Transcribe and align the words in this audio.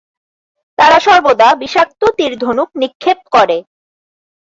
তারা 0.77 0.97
সর্বদা 0.99 1.47
বিষাক্ত 1.61 2.01
তীর-ধনুক 2.17 2.69
নিক্ষেপ 2.81 3.19
করে। 3.33 3.57